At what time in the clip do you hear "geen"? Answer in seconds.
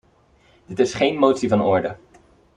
0.93-1.17